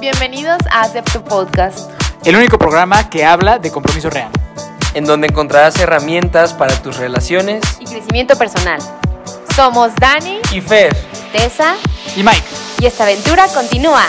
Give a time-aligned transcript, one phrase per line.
[0.00, 1.90] Bienvenidos a Acepto Podcast,
[2.24, 4.30] el único programa que habla de compromiso real.
[4.94, 8.80] en donde encontrarás herramientas para tus relaciones y crecimiento personal.
[9.54, 10.94] Somos Dani, y Fer.
[11.32, 11.76] Tessa
[12.14, 12.44] Y Mike,
[12.80, 14.04] y esta aventura continúa.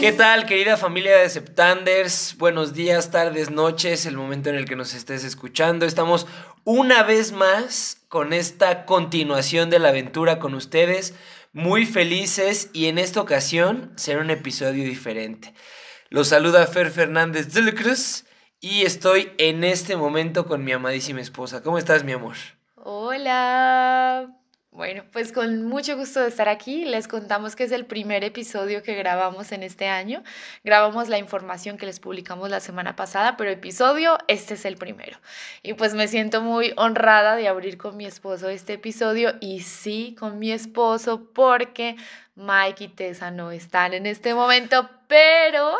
[0.00, 2.36] ¿Qué tal, querida familia de Septanders?
[2.38, 5.86] Buenos días, tardes, noches, el momento en el que nos estés escuchando.
[5.86, 6.26] Estamos
[6.64, 11.14] una vez más con esta continuación de la aventura con ustedes,
[11.56, 15.54] muy felices y en esta ocasión será un episodio diferente.
[16.10, 18.26] Los saluda Fer Fernández de la Cruz
[18.60, 21.62] y estoy en este momento con mi amadísima esposa.
[21.62, 22.36] ¿Cómo estás, mi amor?
[22.74, 24.36] Hola.
[24.76, 26.84] Bueno, pues con mucho gusto de estar aquí.
[26.84, 30.22] Les contamos que es el primer episodio que grabamos en este año.
[30.64, 35.18] Grabamos la información que les publicamos la semana pasada, pero episodio, este es el primero.
[35.62, 40.14] Y pues me siento muy honrada de abrir con mi esposo este episodio y sí,
[40.18, 41.96] con mi esposo, porque
[42.34, 45.74] Mike y Tessa no están en este momento, pero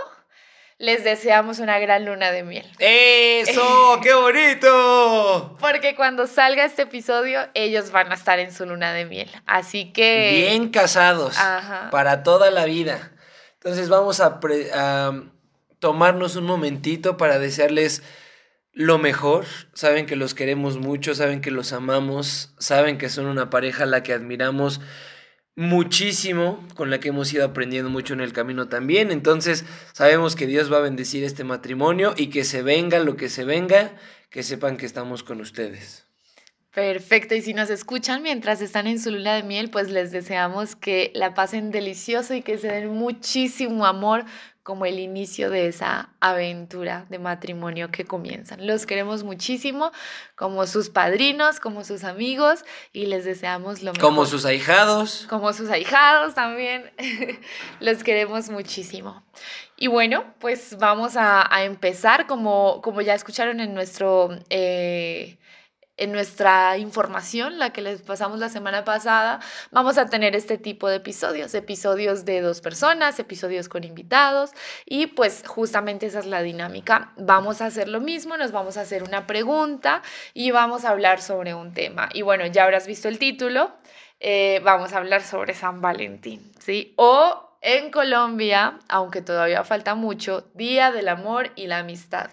[0.78, 2.66] les deseamos una gran luna de miel.
[2.78, 3.98] ¡Eso!
[4.02, 5.56] ¡Qué bonito!
[5.60, 9.30] Porque cuando salga este episodio, ellos van a estar en su luna de miel.
[9.46, 10.30] Así que.
[10.48, 11.38] Bien casados.
[11.38, 11.88] Ajá.
[11.90, 13.12] Para toda la vida.
[13.54, 15.12] Entonces vamos a, pre- a
[15.78, 18.02] tomarnos un momentito para desearles
[18.72, 19.46] lo mejor.
[19.72, 23.86] Saben que los queremos mucho, saben que los amamos, saben que son una pareja a
[23.86, 24.80] la que admiramos
[25.56, 29.10] muchísimo, con la que hemos ido aprendiendo mucho en el camino también.
[29.10, 33.28] Entonces sabemos que Dios va a bendecir este matrimonio y que se venga lo que
[33.28, 33.92] se venga,
[34.30, 36.06] que sepan que estamos con ustedes.
[36.76, 40.76] Perfecto, y si nos escuchan mientras están en su luna de miel, pues les deseamos
[40.76, 44.26] que la pasen delicioso y que se den muchísimo amor
[44.66, 48.66] como el inicio de esa aventura de matrimonio que comienzan.
[48.66, 49.92] Los queremos muchísimo
[50.34, 54.04] como sus padrinos, como sus amigos y les deseamos lo mejor.
[54.04, 55.28] Como sus ahijados.
[55.30, 56.90] como sus ahijados también.
[57.78, 59.22] Los queremos muchísimo.
[59.76, 64.30] Y bueno, pues vamos a, a empezar, como, como ya escucharon en nuestro...
[64.50, 65.38] eh,
[65.96, 69.40] en nuestra información, la que les pasamos la semana pasada,
[69.70, 74.50] vamos a tener este tipo de episodios, episodios de dos personas, episodios con invitados
[74.84, 77.12] y pues justamente esa es la dinámica.
[77.16, 80.02] Vamos a hacer lo mismo, nos vamos a hacer una pregunta
[80.34, 82.08] y vamos a hablar sobre un tema.
[82.12, 83.72] Y bueno, ya habrás visto el título,
[84.20, 86.92] eh, vamos a hablar sobre San Valentín, ¿sí?
[86.96, 92.30] O en Colombia, aunque todavía falta mucho, Día del Amor y la Amistad.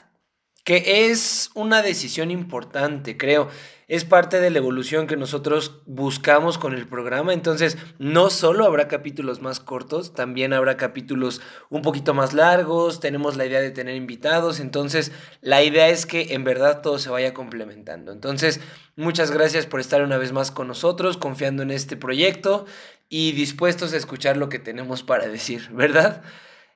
[0.64, 3.50] Que es una decisión importante, creo.
[3.90, 7.34] Es parte de la evolución que nosotros buscamos con el programa.
[7.34, 13.02] Entonces, no solo habrá capítulos más cortos, también habrá capítulos un poquito más largos.
[13.02, 14.62] Tenemos la idea de tener invitados.
[14.62, 18.14] Entonces, la idea es que en verdad todo se vaya complementando.
[18.14, 18.62] Entonces,
[18.96, 22.66] muchas gracias por estar una vez más con nosotros, confiando en este proyecto
[23.10, 26.24] y dispuestos a escuchar lo que tenemos para decir, ¿verdad?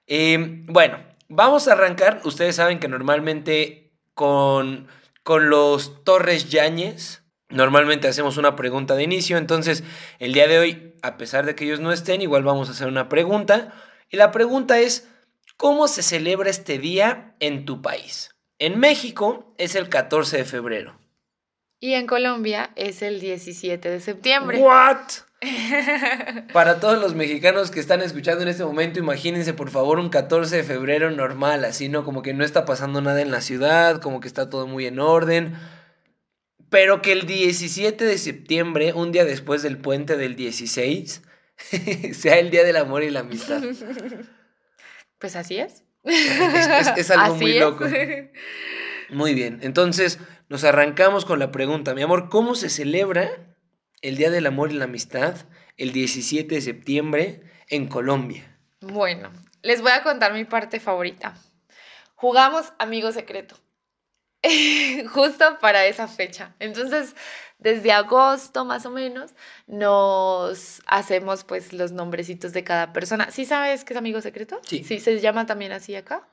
[0.08, 1.00] Eh, bueno,
[1.30, 2.22] vamos a arrancar.
[2.24, 4.88] Ustedes saben que normalmente con,
[5.24, 9.38] con los Torres Yáñez, normalmente hacemos una pregunta de inicio.
[9.38, 9.84] Entonces,
[10.20, 12.88] el día de hoy, a pesar de que ellos no estén, igual vamos a hacer
[12.88, 13.74] una pregunta.
[14.10, 15.08] Y la pregunta es,
[15.58, 18.32] ¿cómo se celebra este día en tu país?
[18.60, 21.00] En México es el 14 de febrero.
[21.80, 24.58] Y en Colombia es el 17 de septiembre.
[24.60, 25.27] ¿What?
[26.54, 30.56] Para todos los mexicanos que están escuchando en este momento, imagínense por favor un 14
[30.58, 32.04] de febrero normal, así, ¿no?
[32.04, 35.00] Como que no está pasando nada en la ciudad, como que está todo muy en
[35.00, 35.56] orden.
[36.70, 41.22] Pero que el 17 de septiembre, un día después del puente del 16,
[42.14, 43.62] sea el Día del Amor y la Amistad.
[45.20, 45.84] Pues así es.
[46.04, 47.60] Es, es- es algo Así muy es.
[47.60, 47.86] loco.
[49.10, 53.57] Muy bien, entonces nos arrancamos con la pregunta, mi amor, ¿cómo se celebra
[54.02, 55.36] el Día del Amor y la Amistad
[55.78, 58.58] el 17 de septiembre en Colombia?
[58.82, 59.32] Bueno,
[59.62, 61.36] les voy a contar mi parte favorita.
[62.16, 63.58] Jugamos amigo secreto.
[65.14, 66.56] Justo para esa fecha.
[66.60, 67.16] Entonces,
[67.60, 69.32] desde agosto más o menos,
[69.66, 73.32] nos hacemos pues los nombrecitos de cada persona.
[73.32, 74.60] ¿Sí sabes qué es amigo secreto?
[74.64, 74.84] Sí.
[74.84, 76.28] Sí, se llama también así acá.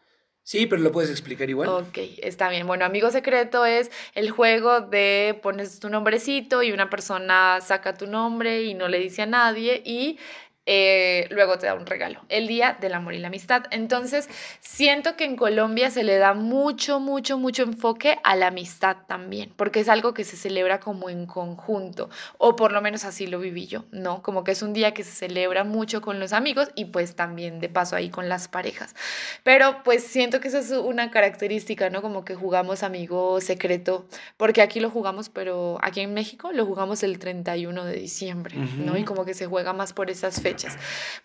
[0.46, 1.70] Sí, pero lo puedes explicar igual.
[1.70, 2.66] Ok, está bien.
[2.66, 8.06] Bueno, amigo secreto es el juego de pones tu nombrecito y una persona saca tu
[8.06, 10.18] nombre y no le dice a nadie y
[10.66, 12.20] eh, luego te da un regalo.
[12.28, 13.64] El Día del Amor y la Amistad.
[13.70, 14.28] Entonces,
[14.60, 19.52] siento que en Colombia se le da mucho, mucho, mucho enfoque a la amistad también,
[19.56, 22.08] porque es algo que se celebra como en conjunto,
[22.38, 24.22] o por lo menos así lo viví yo, ¿no?
[24.22, 27.60] Como que es un día que se celebra mucho con los amigos y pues también
[27.60, 28.94] de paso ahí con las parejas.
[29.42, 32.00] Pero pues siento que eso es una característica, ¿no?
[32.00, 34.06] Como que jugamos amigo secreto,
[34.36, 38.96] porque aquí lo jugamos, pero aquí en México lo jugamos el 31 de diciembre, ¿no?
[38.96, 40.53] Y como que se juega más por esas fechas.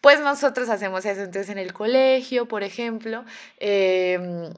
[0.02, 1.22] Pues nosotros hacemos eso.
[1.22, 3.26] Entonces, en el colegio, por ejemplo,
[3.58, 4.54] em,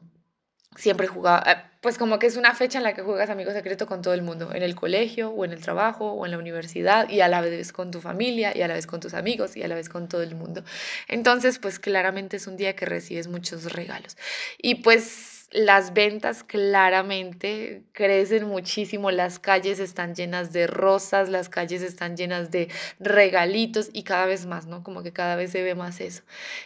[0.75, 3.87] siempre jugaba, eh, pues como que es una fecha en la que juegas amigo secreto
[3.87, 7.09] con todo el mundo, en el colegio o en el trabajo o en la universidad
[7.09, 9.63] y a la vez con tu familia y a la vez con tus amigos y
[9.63, 10.63] a la vez con todo el mundo.
[11.07, 14.15] Entonces, pues claramente es un día que recibes muchos regalos.
[14.61, 21.81] Y pues las ventas claramente crecen muchísimo, las calles están llenas de rosas, las calles
[21.81, 22.69] están llenas de
[22.99, 24.83] regalitos y cada vez más, ¿no?
[24.83, 26.23] Como que cada vez se ve más eso.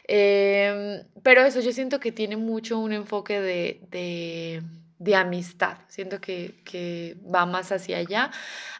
[0.07, 4.63] Em, pero eso yo siento que tiene mucho un enfoque de, de,
[4.99, 8.31] de amistad, siento que, que va más hacia allá,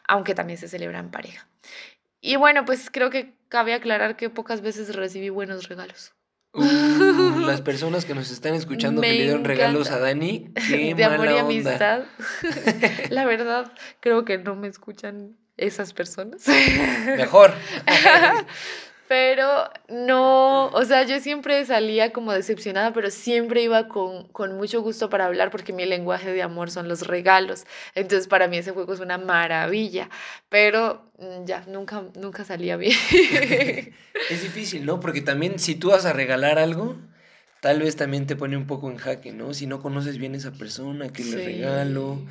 [0.06, 1.48] aunque también se celebra en pareja.
[2.20, 6.15] Y bueno, pues creo que cabe aclarar que pocas veces recibí buenos regalos.
[6.56, 11.04] Uh, las personas que nos están escuchando que le dieron regalos a Dani, qué de
[11.04, 11.44] amor y mala onda.
[11.44, 12.04] amistad.
[13.10, 16.46] La verdad, creo que no me escuchan esas personas.
[17.16, 17.52] Mejor.
[19.08, 24.82] Pero no, o sea, yo siempre salía como decepcionada, pero siempre iba con, con mucho
[24.82, 27.66] gusto para hablar porque mi lenguaje de amor son los regalos.
[27.94, 30.10] Entonces, para mí ese juego es una maravilla,
[30.48, 32.96] pero mm, ya, nunca, nunca salía bien.
[34.30, 34.98] Es difícil, ¿no?
[34.98, 36.96] Porque también si tú vas a regalar algo,
[37.60, 39.54] tal vez también te pone un poco en jaque, ¿no?
[39.54, 41.44] Si no conoces bien a esa persona, que le Sí.
[41.44, 42.24] regalo.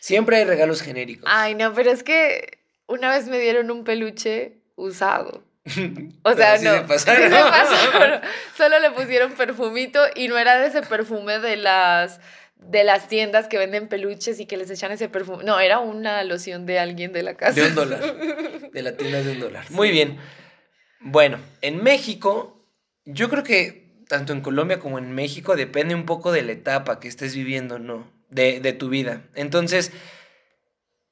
[0.00, 1.24] Siempre hay regalos genéricos.
[1.30, 5.42] Ay, no, pero es que una vez me dieron un peluche usado.
[6.22, 6.74] O sea, no.
[6.74, 7.22] se pasaron.
[7.30, 7.42] sí se
[7.90, 8.20] pasaron.
[8.56, 12.20] Solo le pusieron perfumito y no era de ese perfume de las
[12.56, 15.44] de las tiendas que venden peluches y que les echan ese perfume.
[15.44, 17.52] No, era una loción de alguien de la casa.
[17.52, 18.00] De un dólar.
[18.72, 19.70] De la tienda de un dólar.
[19.70, 20.18] Muy bien.
[21.00, 22.66] Bueno, en México,
[23.04, 26.98] yo creo que tanto en Colombia como en México depende un poco de la etapa
[26.98, 28.10] que estés viviendo, ¿no?
[28.28, 29.22] De, de tu vida.
[29.34, 29.92] Entonces,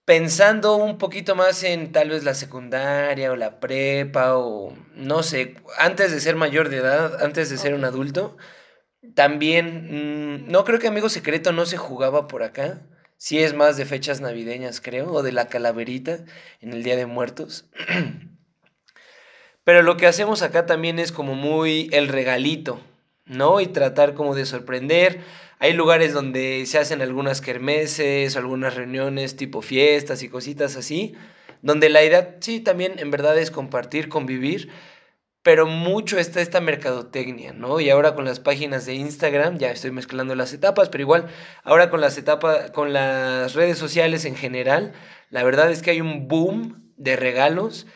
[0.07, 5.57] pensando un poquito más en tal vez la secundaria o la prepa o no sé,
[5.79, 8.39] antes de ser mayor de edad, antes de ser un adulto,
[9.15, 12.81] también, mm, no creo que Amigo Secreto no se jugaba por acá.
[13.19, 16.25] Sí es más de fechas navideñas, creo, o de la calaverita
[16.61, 17.67] en el Día de Muertos.
[19.65, 22.81] Pero lo que hacemos acá también es como muy el regalito,
[23.25, 23.61] ¿no?
[23.61, 25.21] Y tratar como de sorprender.
[25.59, 31.15] Hay lugares donde se hacen algunas kermeses, algunas reuniones tipo fiestas y cositas así,
[31.63, 34.71] donde la idea, sí, también en verdad es compartir, convivir,
[35.43, 37.81] pero mucho está esta mercadotecnia, ¿no?
[37.81, 41.29] Y ahora con las páginas de Instagram, ya estoy mezclando las etapas, pero igual,
[41.63, 44.93] ahora con las etapas, con las redes sociales en general,
[45.31, 47.87] la verdad es que hay un boom de regalos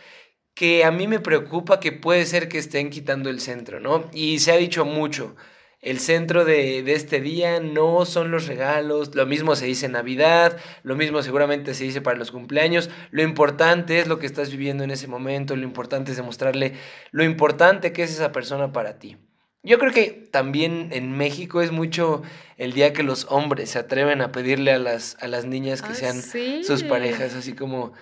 [0.54, 4.08] que a mí me preocupa que puede ser que estén quitando el centro, ¿no?
[4.12, 5.36] Y se ha dicho mucho,
[5.82, 9.92] el centro de, de este día no son los regalos, lo mismo se dice en
[9.92, 14.50] Navidad, lo mismo seguramente se dice para los cumpleaños, lo importante es lo que estás
[14.50, 16.74] viviendo en ese momento, lo importante es demostrarle
[17.12, 19.16] lo importante que es esa persona para ti.
[19.62, 22.22] Yo creo que también en México es mucho
[22.56, 25.92] el día que los hombres se atreven a pedirle a las, a las niñas que
[25.92, 26.64] Ah, sean sí.
[26.64, 27.92] sus parejas, así como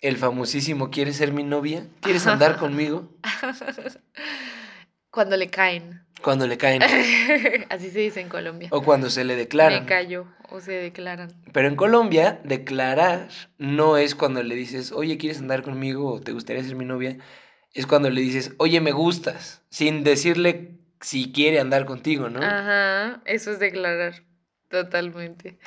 [0.00, 1.86] el famosísimo ¿Quieres ser mi novia?
[2.02, 3.10] ¿Quieres andar conmigo?
[5.10, 6.04] Cuando le caen.
[6.22, 6.82] Cuando le caen
[7.70, 8.68] Así se dice en Colombia.
[8.72, 9.82] o cuando se le declaran.
[9.84, 11.30] Me cayó o se declaran.
[11.52, 13.28] Pero en Colombia, declarar
[13.58, 17.18] no es cuando le dices, oye, ¿quieres andar conmigo o te gustaría ser mi novia?
[17.74, 22.40] Es cuando le dices, oye, me gustas, sin decirle si quiere andar contigo, ¿no?
[22.42, 24.14] Ajá, eso es declarar.
[24.68, 25.58] Totalmente.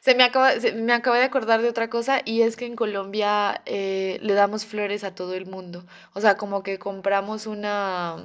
[0.00, 2.74] Se me acaba, se- me acabé de acordar de otra cosa y es que en
[2.74, 5.86] Colombia eh, le damos flores a todo el mundo.
[6.12, 8.16] O sea, como que compramos una,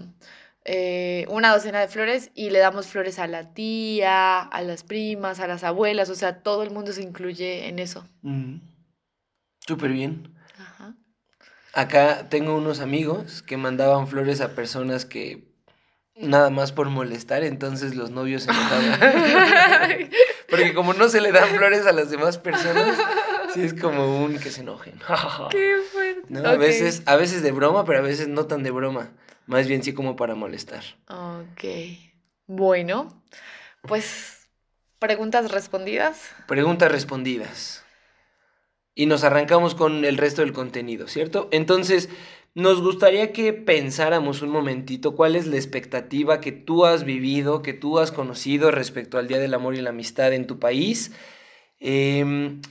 [0.66, 5.40] eh, una docena de flores y le damos flores a la tía, a las primas,
[5.40, 6.10] a las abuelas.
[6.10, 8.06] O sea, todo el mundo se incluye en eso.
[8.22, 8.58] Mm.
[9.60, 10.34] Súper bien.
[10.58, 10.96] Ajá.
[11.74, 15.54] Acá tengo unos amigos que mandaban flores a personas que
[16.16, 19.00] nada más por molestar, entonces los novios se enojaban.
[20.50, 22.98] Porque como no se le dan flores a las demás personas,
[23.54, 25.00] sí es como un que se enojen.
[25.50, 26.22] Qué fuerte.
[26.30, 26.48] ¿No?
[26.48, 29.12] A veces, a veces de broma, pero a veces no tan de broma.
[29.46, 30.84] Más bien sí como para molestar.
[31.10, 31.64] Ok.
[32.48, 33.24] Bueno,
[33.82, 34.50] pues
[35.00, 36.30] preguntas respondidas.
[36.48, 37.84] Preguntas respondidas.
[38.96, 41.50] Y nos arrancamos con el resto del contenido, ¿cierto?
[41.52, 42.10] Entonces,
[42.56, 47.74] nos gustaría que pensáramos un momentito cuál es la expectativa que tú has vivido, que
[47.74, 51.12] tú has conocido respecto al Día del Amor y la Amistad en tu país.
[51.80, 52.62] Em,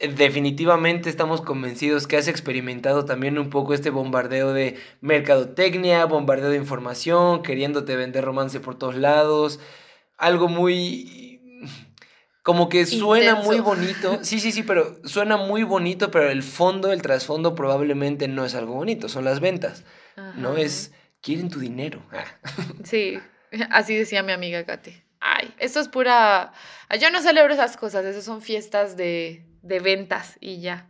[0.00, 6.56] definitivamente estamos convencidos que has experimentado también un poco este bombardeo de mercadotecnia, bombardeo de
[6.56, 9.58] información, queriéndote vender romance por todos lados.
[10.16, 11.42] Algo muy...
[12.42, 14.20] Como que suena muy bonito.
[14.22, 18.54] Sí, sí, sí, pero suena muy bonito, pero el fondo, el trasfondo probablemente no es
[18.54, 19.84] algo bonito, son las ventas.
[20.36, 20.56] ¿no?
[20.56, 22.02] Es, quieren tu dinero.
[22.12, 22.24] Ah.
[22.84, 23.18] Sí,
[23.70, 25.04] así decía mi amiga Kate.
[25.20, 26.52] Ay, esto es pura...
[27.00, 30.86] Yo no celebro esas cosas, esas son fiestas de, de ventas y ya.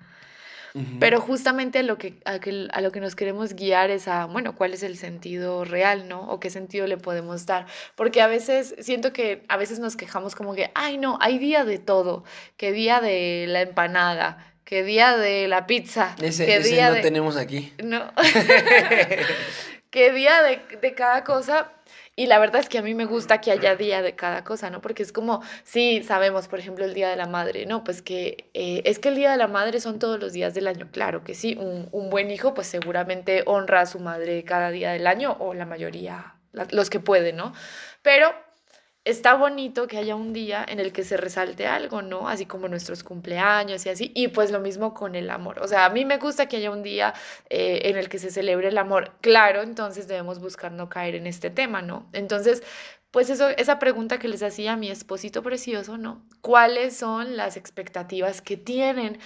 [1.01, 4.55] Pero justamente lo que, a, que- a lo que nos queremos guiar es a, bueno,
[4.55, 6.21] cuál es el sentido real, ¿no?
[6.29, 7.67] O qué sentido le podemos dar.
[7.97, 11.65] Porque a veces siento que a veces nos quejamos como que, ay, no, hay día
[11.65, 12.23] de todo,
[12.57, 16.95] que día de la empanada, que día de la pizza, Ese, que ese día no
[16.97, 17.01] de...
[17.01, 17.73] tenemos aquí.
[17.83, 18.13] No.
[19.91, 21.73] qué día de, de cada cosa.
[22.19, 24.71] Y la verdad es que a mí me gusta que haya día de cada cosa,
[24.71, 24.81] ¿no?
[24.81, 27.85] Porque es como, sí, sabemos, por ejemplo, el Día de la Madre, ¿no?
[27.85, 30.67] Pues que eh, es que el Día de la Madre son todos los días del
[30.67, 31.57] año, claro que sí.
[31.61, 35.55] Un, un buen hijo, pues seguramente honra a su madre cada día del año, o
[35.55, 36.35] la mayoría,
[36.73, 37.53] los que pueden, ¿no?
[38.03, 38.35] Pero
[39.09, 42.29] está bonito que haya un día en el que se resalte algo, ¿no?
[42.29, 44.13] Así como nuestros cumpleaños y así.
[44.15, 45.61] Y pues lo mismo con el amor.
[45.61, 47.15] O sea, a mí me gusta que haya un día
[47.49, 49.13] eh, en el que se celebre el amor.
[49.23, 52.07] Claro, entonces debemos buscar no caer en este tema, ¿no?
[52.13, 52.63] Entonces,
[53.11, 56.23] pues eso, esa pregunta que les hacía a mi esposito precioso, ¿no?
[56.43, 59.19] ¿Cuáles son las expectativas que tienen?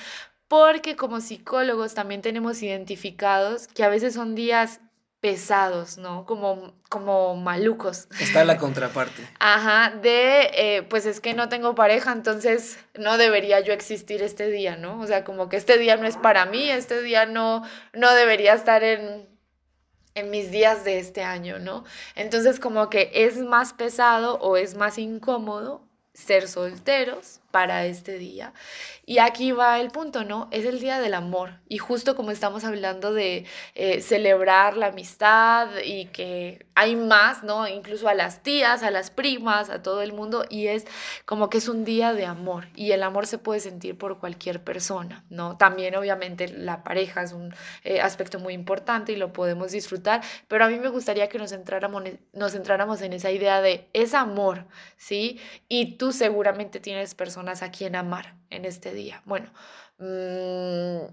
[0.47, 4.81] Porque como psicólogos también tenemos identificados que a veces son días
[5.23, 6.27] pesados, ¿no?
[6.27, 8.09] Como, como malucos.
[8.19, 9.23] Está la contraparte.
[9.39, 14.49] Ajá, de, eh, pues es que no tengo pareja, entonces no debería yo existir este
[14.51, 15.01] día, ¿no?
[15.01, 17.63] O sea, como que este día no es para mí, este día no,
[17.93, 19.29] no debería estar en,
[20.17, 21.85] en mis días de este año, ¿no?
[22.17, 28.53] Entonces como que es más pesado o es más incómodo ser solteros para este día.
[29.05, 30.49] Y aquí va el punto, ¿no?
[30.51, 31.61] Es el día del amor.
[31.69, 33.45] Y justo como estamos hablando de
[33.75, 37.69] eh, celebrar la amistad y que hay más, ¿no?
[37.69, 40.45] Incluso a las tías, a las primas, a todo el mundo.
[40.49, 40.87] Y es
[41.27, 42.69] como que es un día de amor.
[42.75, 45.57] Y el amor se puede sentir por cualquier persona, ¿no?
[45.57, 47.55] También obviamente la pareja es un
[47.85, 50.23] eh, aspecto muy importante y lo podemos disfrutar.
[50.49, 54.15] Pero a mí me gustaría que nos entráramos, nos entráramos en esa idea de es
[54.15, 54.65] amor,
[54.97, 55.39] ¿sí?
[55.69, 59.23] Y tú seguramente tienes personas a quien amar en este día.
[59.25, 59.51] Bueno,
[59.99, 61.13] mm,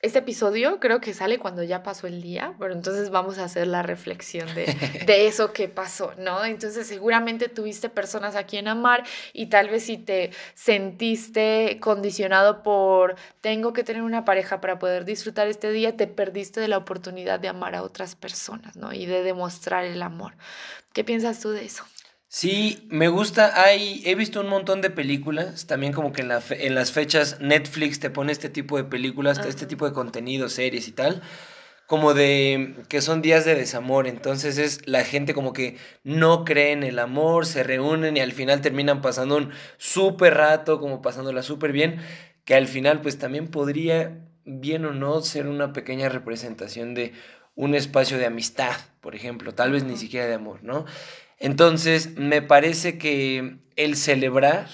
[0.00, 3.66] este episodio creo que sale cuando ya pasó el día, pero entonces vamos a hacer
[3.66, 4.66] la reflexión de,
[5.06, 6.44] de eso que pasó, ¿no?
[6.44, 13.16] Entonces seguramente tuviste personas a quien amar y tal vez si te sentiste condicionado por
[13.40, 17.40] tengo que tener una pareja para poder disfrutar este día, te perdiste de la oportunidad
[17.40, 18.92] de amar a otras personas, ¿no?
[18.92, 20.34] Y de demostrar el amor.
[20.92, 21.84] ¿Qué piensas tú de eso?
[22.36, 23.62] Sí, me gusta.
[23.62, 25.68] Hay, he visto un montón de películas.
[25.68, 28.82] También como que en, la fe- en las fechas Netflix te pone este tipo de
[28.82, 31.22] películas, este tipo de contenido, series y tal.
[31.86, 34.08] Como de que son días de desamor.
[34.08, 38.32] Entonces es la gente como que no cree en el amor, se reúnen y al
[38.32, 42.00] final terminan pasando un súper rato, como pasándola súper bien.
[42.44, 47.12] Que al final pues también podría, bien o no, ser una pequeña representación de
[47.54, 49.54] un espacio de amistad, por ejemplo.
[49.54, 50.84] Tal vez ni siquiera de amor, ¿no?
[51.44, 54.70] Entonces, me parece que el celebrar,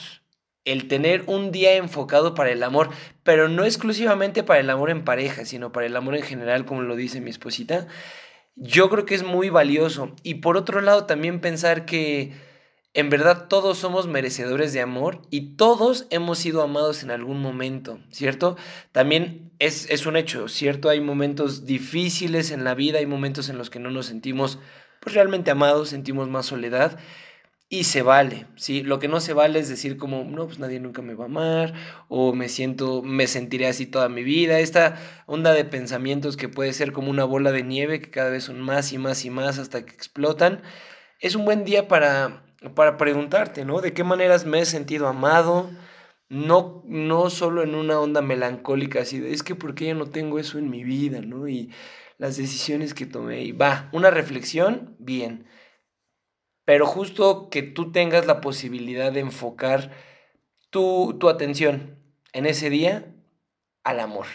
[0.64, 2.90] el tener un día enfocado para el amor,
[3.24, 6.82] pero no exclusivamente para el amor en pareja, sino para el amor en general, como
[6.82, 7.88] lo dice mi esposita,
[8.54, 10.14] yo creo que es muy valioso.
[10.22, 12.34] Y por otro lado, también pensar que
[12.94, 17.98] en verdad todos somos merecedores de amor y todos hemos sido amados en algún momento,
[18.12, 18.56] ¿cierto?
[18.92, 20.88] También es, es un hecho, ¿cierto?
[20.88, 24.60] Hay momentos difíciles en la vida, hay momentos en los que no nos sentimos
[25.00, 26.98] pues realmente amados, sentimos más soledad
[27.72, 28.82] y se vale, ¿sí?
[28.82, 31.28] Lo que no se vale es decir como, no, pues nadie nunca me va a
[31.28, 31.74] amar
[32.08, 34.58] o me siento, me sentiré así toda mi vida.
[34.58, 38.44] Esta onda de pensamientos que puede ser como una bola de nieve que cada vez
[38.44, 40.62] son más y más y más hasta que explotan.
[41.20, 42.42] Es un buen día para,
[42.74, 43.80] para preguntarte, ¿no?
[43.80, 45.70] ¿De qué maneras me he sentido amado?
[46.28, 50.06] No, no solo en una onda melancólica así de, es que ¿por qué yo no
[50.06, 51.46] tengo eso en mi vida, ¿no?
[51.48, 51.70] Y
[52.20, 53.40] las decisiones que tomé.
[53.42, 55.46] Y va, una reflexión, bien.
[56.66, 59.90] Pero justo que tú tengas la posibilidad de enfocar
[60.68, 61.98] tu, tu atención
[62.34, 63.06] en ese día
[63.84, 64.26] al amor.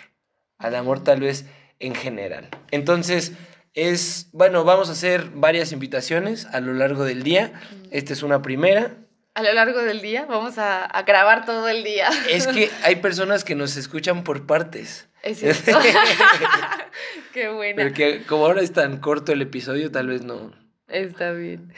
[0.58, 1.46] Al amor tal vez
[1.80, 2.50] en general.
[2.72, 3.34] Entonces,
[3.76, 7.54] es, bueno, vamos a hacer varias invitaciones a lo largo del día.
[7.92, 8.98] Esta es una primera.
[9.36, 12.10] A lo largo del día vamos a, a grabar todo el día.
[12.32, 15.08] Es que hay personas que nos escuchan por partes.
[15.22, 15.72] Es cierto.
[17.34, 17.84] Qué buena.
[17.84, 20.54] Porque como ahora es tan corto el episodio, tal vez no.
[20.88, 21.74] Está bien.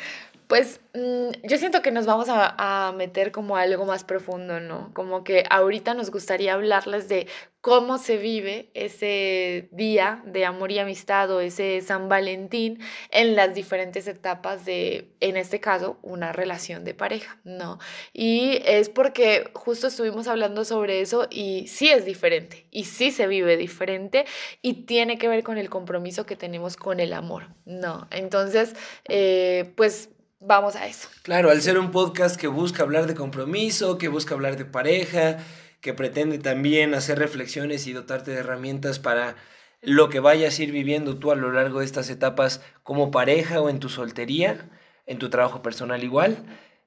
[0.47, 2.55] Pues mm, yo siento que nos vamos a,
[2.87, 4.91] a, meter como algo más profundo, ¿no?
[4.93, 7.27] Como que ahorita nos gustaría hablarles de
[7.67, 12.79] cómo se vive ese día de amor y amistad o ese San Valentín
[13.11, 17.77] en las diferentes etapas de, en este caso, una relación de pareja, ¿no?
[18.13, 23.27] Y es porque justo estuvimos hablando sobre eso y sí es diferente y sí se
[23.27, 24.23] vive diferente
[24.61, 28.07] y tiene que ver con el compromiso que tenemos con el amor, ¿no?
[28.11, 28.75] Entonces,
[29.09, 30.09] eh, pues
[30.39, 31.09] vamos a eso.
[31.23, 35.37] Claro, al ser un podcast que busca hablar de compromiso, que busca hablar de pareja,
[35.81, 39.35] que pretende también hacer reflexiones y dotarte de herramientas para
[39.81, 43.61] lo que vayas a ir viviendo tú a lo largo de estas etapas como pareja
[43.61, 44.69] o en tu soltería,
[45.05, 46.45] en tu trabajo personal igual,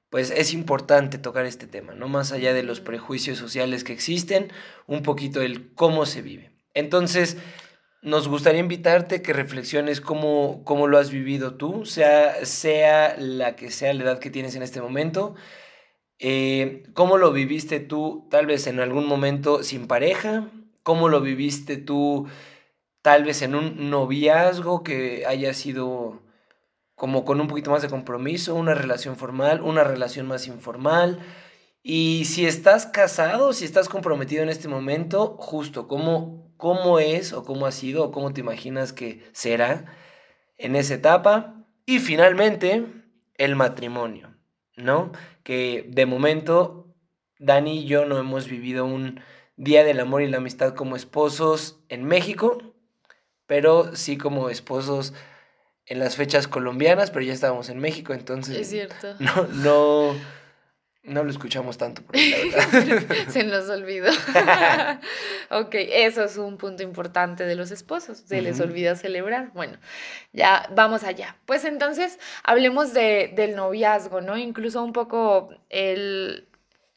[0.09, 4.51] pues es importante tocar este tema, no más allá de los prejuicios sociales que existen,
[4.85, 6.51] un poquito el cómo se vive.
[6.73, 7.37] Entonces,
[8.01, 13.69] nos gustaría invitarte que reflexiones cómo, cómo lo has vivido tú, sea, sea la que
[13.69, 15.35] sea la edad que tienes en este momento.
[16.17, 20.49] Eh, ¿Cómo lo viviste tú tal vez en algún momento sin pareja?
[20.83, 22.27] ¿Cómo lo viviste tú
[23.01, 26.21] tal vez en un noviazgo que haya sido
[26.95, 31.19] como con un poquito más de compromiso, una relación formal, una relación más informal?
[31.83, 37.43] Y si estás casado, si estás comprometido en este momento, justo, ¿cómo, cómo es o
[37.43, 39.85] cómo ha sido o cómo te imaginas que será
[40.59, 41.55] en esa etapa.
[41.87, 42.85] Y finalmente,
[43.39, 44.37] el matrimonio,
[44.77, 45.11] ¿no?
[45.41, 46.93] Que de momento
[47.39, 49.21] Dani y yo no hemos vivido un
[49.57, 52.61] Día del Amor y la Amistad como esposos en México,
[53.47, 55.15] pero sí como esposos
[55.87, 58.55] en las fechas colombianas, pero ya estábamos en México, entonces...
[58.55, 59.15] Es cierto.
[59.19, 60.15] No, no,
[61.03, 62.51] no lo escuchamos tanto por ahí,
[63.29, 64.11] Se nos olvidó.
[65.49, 68.19] ok, eso es un punto importante de los esposos.
[68.19, 69.51] Se les olvida celebrar.
[69.53, 69.79] Bueno,
[70.31, 71.37] ya vamos allá.
[71.45, 74.37] Pues entonces hablemos de, del noviazgo, ¿no?
[74.37, 76.47] Incluso un poco el,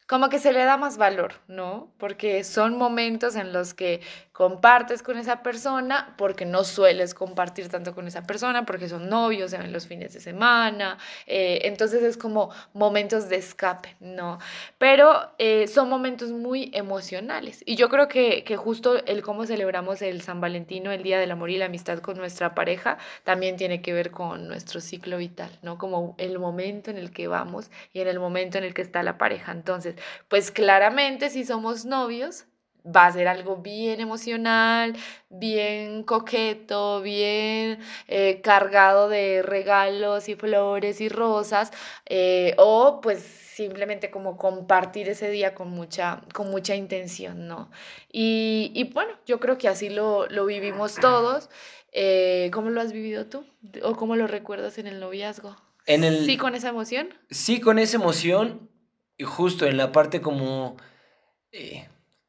[0.07, 1.91] como que se le da más valor, ¿no?
[1.97, 4.01] Porque son momentos en los que
[4.35, 9.51] compartes con esa persona, porque no sueles compartir tanto con esa persona, porque son novios,
[9.51, 14.39] se ven los fines de semana, eh, entonces es como momentos de escape, ¿no?
[14.77, 20.01] Pero eh, son momentos muy emocionales y yo creo que, que justo el cómo celebramos
[20.01, 23.81] el San Valentino, el Día del Amor y la Amistad con nuestra pareja, también tiene
[23.81, 25.77] que ver con nuestro ciclo vital, ¿no?
[25.77, 29.01] Como el momento en el que vamos y en el momento en el que está
[29.01, 29.53] la pareja.
[29.53, 29.95] Entonces,
[30.27, 32.47] pues claramente si somos novios,
[32.85, 34.95] va a ser algo bien emocional,
[35.29, 41.71] bien coqueto, bien eh, cargado de regalos y flores y rosas,
[42.05, 43.19] eh, o pues
[43.55, 47.71] simplemente como compartir ese día con mucha, con mucha intención, ¿no?
[48.11, 51.49] Y, bueno, yo creo que así lo, vivimos todos.
[51.93, 53.45] Eh, ¿Cómo lo has vivido tú?
[53.81, 55.55] ¿O cómo lo recuerdas en el noviazgo?
[55.85, 56.25] En el...
[56.25, 57.13] ¿Sí con esa emoción?
[57.29, 58.69] Sí, con esa emoción
[59.17, 60.75] y justo en la parte como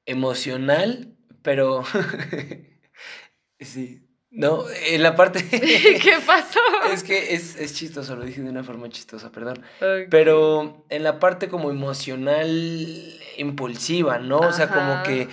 [0.07, 1.85] emocional, pero
[3.61, 4.03] sí.
[4.31, 5.45] No, en la parte...
[5.51, 6.61] ¿Qué pasó?
[6.93, 9.63] es que es, es, chistoso, lo dije de una forma chistosa, perdón.
[10.11, 14.41] Pero en la parte como emocional, impulsiva, ¿no?
[14.41, 15.29] O sea, como que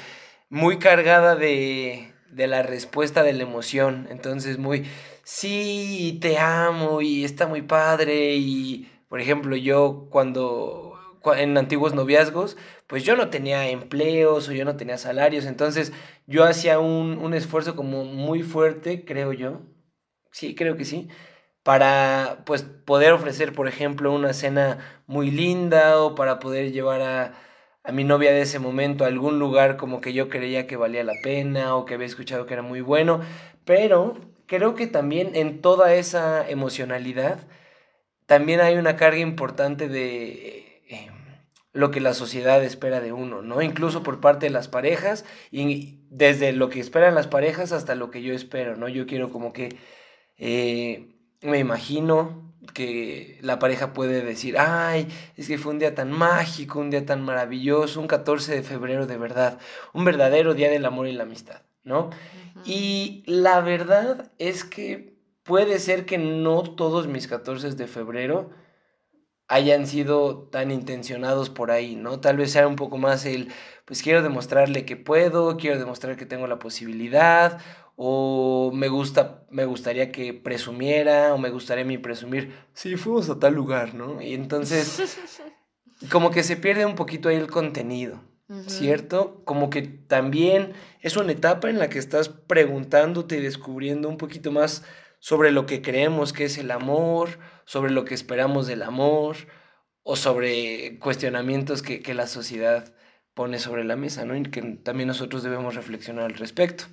[0.50, 4.08] muy cargada de, de la respuesta de la emoción.
[4.10, 4.86] Entonces, muy,
[5.24, 8.36] sí, te amo y está muy padre.
[8.36, 10.94] Y, por ejemplo, yo cuando
[11.38, 12.58] en antiguos noviazgos,
[12.94, 15.92] pues yo no tenía empleos o yo no tenía salarios, entonces
[16.28, 19.62] yo hacía un, esfuerzo como muy fuerte, creo yo,
[20.30, 21.10] sí, creo que sí,
[21.64, 27.34] para pues poder ofrecer, por ejemplo, una cena muy linda o para poder llevar a,
[27.84, 31.04] a mi novia de ese momento a algún lugar como que yo creía que valía
[31.04, 33.22] la pena o que había escuchado que era muy bueno,
[33.66, 37.40] pero creo que también en toda esa emocionalidad,
[38.28, 40.63] también hay una carga importante de
[41.74, 43.62] lo que la sociedad espera de uno, ¿no?
[43.62, 48.12] Incluso por parte de las parejas y desde lo que esperan las parejas hasta lo
[48.12, 48.88] que yo espero, ¿no?
[48.88, 49.76] Yo quiero como que
[50.38, 51.10] eh,
[51.42, 56.80] me imagino que la pareja puede decir, ay, es que fue un día tan mágico,
[56.80, 59.60] un día tan maravilloso, un 14 de febrero de verdad,
[59.94, 62.12] un verdadero día del amor y la amistad, ¿no?
[62.66, 68.52] Y la verdad es que puede ser que no todos mis 14 de febrero
[69.48, 72.20] hayan sido tan intencionados por ahí, ¿no?
[72.20, 73.52] Tal vez sea un poco más el,
[73.86, 77.60] pues quiero demostrarle que puedo, quiero demostrar que tengo la posibilidad,
[77.96, 83.40] o me gusta, me gustaría que presumiera, o me gustaría mí presumir, sí, fuimos a
[83.40, 84.22] tal lugar, ¿no?
[84.22, 85.18] Y entonces,
[86.12, 88.22] como que se pierde un poquito ahí el contenido,
[88.68, 89.42] ¿cierto?
[89.46, 94.52] Como que también es una etapa en la que estás preguntándote y descubriendo un poquito
[94.52, 94.84] más
[95.20, 99.38] sobre lo que creemos que es el amor, sobre lo que esperamos del amor
[100.04, 102.94] o sobre cuestionamientos que, que la sociedad
[103.34, 104.36] pone sobre la mesa, ¿no?
[104.36, 106.86] Y que también nosotros debemos reflexionar al respecto.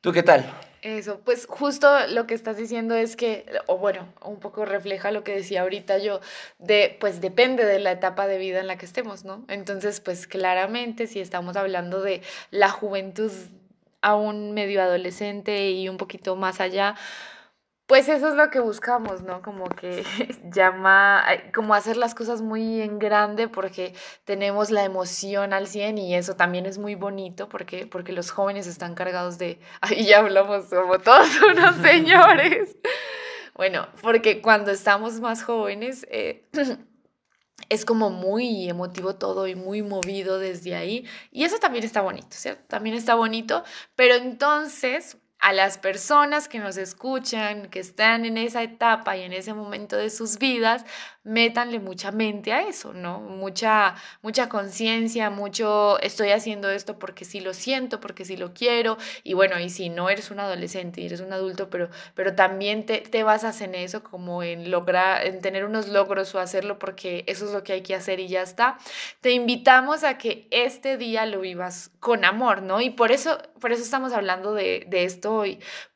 [0.00, 0.44] ¿Tú qué tal?
[0.82, 5.24] Eso, pues justo lo que estás diciendo es que, o bueno, un poco refleja lo
[5.24, 6.20] que decía ahorita yo,
[6.58, 9.46] de, pues depende de la etapa de vida en la que estemos, ¿no?
[9.48, 13.32] Entonces, pues claramente si estamos hablando de la juventud
[14.02, 16.96] aún medio adolescente y un poquito más allá,
[17.86, 19.42] pues eso es lo que buscamos, ¿no?
[19.42, 20.04] Como que
[20.50, 23.94] llama, como hacer las cosas muy en grande porque
[24.24, 28.66] tenemos la emoción al 100 y eso también es muy bonito porque, porque los jóvenes
[28.66, 32.76] están cargados de, ahí ya hablamos como todos unos señores.
[33.54, 36.06] Bueno, porque cuando estamos más jóvenes...
[36.10, 36.48] Eh,
[37.68, 41.06] es como muy emotivo todo y muy movido desde ahí.
[41.30, 42.62] Y eso también está bonito, ¿cierto?
[42.68, 48.62] También está bonito, pero entonces a las personas que nos escuchan, que están en esa
[48.62, 50.86] etapa y en ese momento de sus vidas,
[51.22, 53.20] métanle mucha mente a eso, ¿no?
[53.20, 58.96] Mucha, mucha conciencia, mucho estoy haciendo esto porque sí lo siento, porque sí lo quiero,
[59.22, 62.86] y bueno, y si no eres un adolescente y eres un adulto, pero, pero también
[62.86, 67.22] te, te basas en eso, como en lograr, en tener unos logros o hacerlo porque
[67.26, 68.78] eso es lo que hay que hacer y ya está.
[69.20, 72.80] Te invitamos a que este día lo vivas con amor, ¿no?
[72.80, 75.33] Y por eso, por eso estamos hablando de, de esto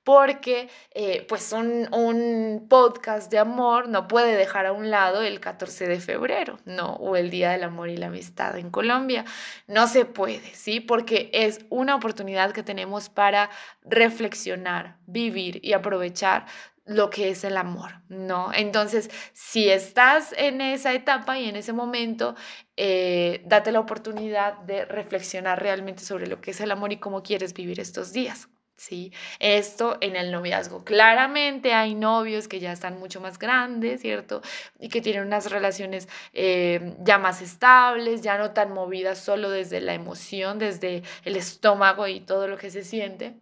[0.04, 5.38] porque eh, pues un, un, podcast de amor no puede dejar a un lado el
[5.38, 6.94] 14 de febrero, ¿no?
[6.94, 9.26] O el Día del Amor y la Amistad en Colombia.
[9.66, 10.80] No se puede, ¿sí?
[10.80, 13.50] Porque es una oportunidad que tenemos para
[13.82, 16.46] reflexionar, vivir y aprovechar
[16.88, 18.50] lo que es el amor, ¿no?
[18.54, 22.34] Entonces, si estás en esa etapa y en ese momento,
[22.76, 27.22] eh, date la oportunidad de reflexionar realmente sobre lo que es el amor y cómo
[27.22, 28.48] quieres vivir estos días.
[28.78, 29.12] ¿Sí?
[29.40, 30.84] Esto en el noviazgo.
[30.84, 34.40] Claramente hay novios que ya están mucho más grandes, ¿cierto?
[34.78, 39.80] Y que tienen unas relaciones eh, ya más estables, ya no tan movidas solo desde
[39.80, 43.34] la emoción, desde el estómago y todo lo que se siente.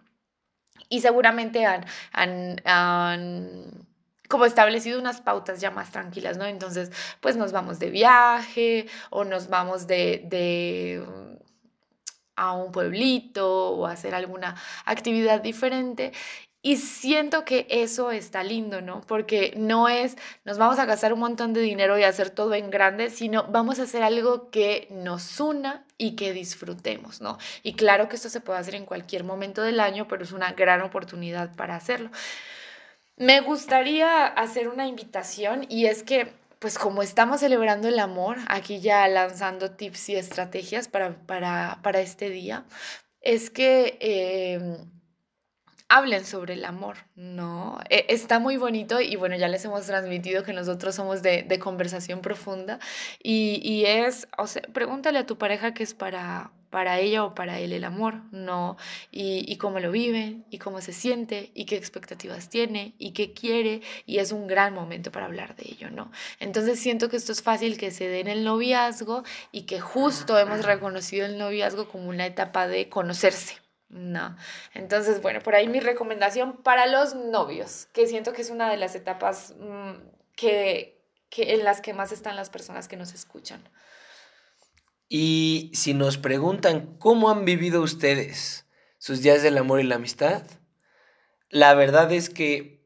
[0.89, 3.87] Y seguramente han, han,
[4.29, 6.47] como establecido unas pautas ya más tranquilas, ¿no?
[6.47, 11.05] Entonces, pues nos vamos de viaje o nos vamos de, de
[12.37, 16.13] a un pueblito o hacer alguna actividad diferente.
[16.67, 19.01] Y siento que eso está lindo, ¿no?
[19.03, 22.71] Porque no es, nos vamos a gastar un montón de dinero y hacer todo en
[22.71, 27.39] grande, sino vamos a hacer algo que nos una y que disfrutemos, ¿no?
[27.63, 30.55] Y claro que esto se puede hacer en cualquier momento del año, pero es una
[30.55, 32.11] gran oportunidad para hacerlo.
[33.17, 38.81] Me gustaría hacer una invitación y es que pues como estamos celebrando el amor, aquí
[38.81, 42.65] ya lanzando tips y estrategias para, para, este día,
[43.21, 44.91] es que em,
[45.89, 47.79] hablen sobre el amor, ¿no?
[47.91, 51.59] E, está muy bonito y bueno, ya les hemos transmitido que nosotros somos de, de
[51.59, 52.79] conversación profunda
[53.23, 57.35] y, y, es, o sea, pregúntale a tu pareja qué es para, para ella o
[57.35, 58.77] para él el amor, ¿no?
[59.11, 63.33] Y, y, cómo lo vive, y cómo se siente, y qué expectativas tiene, y qué
[63.33, 66.11] quiere, y es un gran momento para hablar de ello, ¿no?
[66.41, 70.39] Entonces siento que esto es fácil que se dé en el noviazgo y que justo
[70.39, 73.57] hemos reconocido el noviazgo como una etapa de conocerse,
[73.89, 74.37] no.
[74.75, 78.77] Entonces, bueno, por ahí mi recomendación para los novios, que siento que es una de
[78.77, 79.93] las etapas mm,
[80.35, 81.01] que,
[81.31, 83.63] que, en las que más están las personas que nos escuchan.
[85.09, 88.67] Y si nos preguntan cómo han vivido ustedes
[88.99, 90.43] sus días del amor y la amistad,
[91.49, 92.77] la verdad es que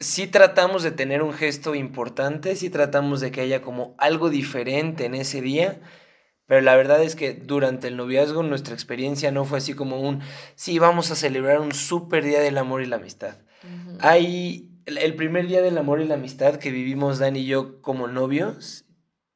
[0.00, 5.04] sí tratamos de tener un gesto importante, sí tratamos de que haya como algo diferente
[5.04, 5.80] en ese día,
[6.46, 10.20] pero la verdad es que durante el noviazgo nuestra experiencia no fue así como un,
[10.56, 13.36] sí, vamos a celebrar un super día del amor y la amistad.
[14.00, 18.08] Hay el primer día del amor y la amistad que vivimos Dan y yo como
[18.08, 18.84] novios,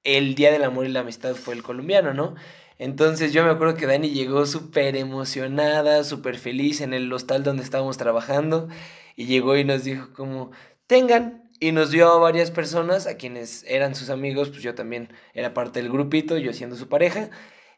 [0.06, 2.34] el Día del Amor y la Amistad fue el colombiano, ¿no?
[2.78, 7.62] Entonces yo me acuerdo que Dani llegó súper emocionada, súper feliz en el hostal donde
[7.62, 8.68] estábamos trabajando
[9.16, 10.52] y llegó y nos dijo como,
[10.86, 15.08] tengan, y nos dio a varias personas, a quienes eran sus amigos, pues yo también
[15.32, 17.30] era parte del grupito, yo siendo su pareja,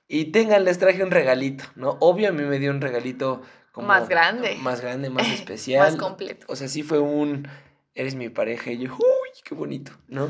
[0.08, 1.96] y tengan, les traje un regalito, ¿no?
[2.00, 3.86] Obvio a mí me dio un regalito como...
[3.86, 4.56] Más grande.
[4.60, 5.92] Más grande, más especial.
[5.92, 6.46] más completo.
[6.48, 7.46] O sea, sí fue un,
[7.94, 10.28] eres mi pareja, y yo, uy, qué bonito, ¿no?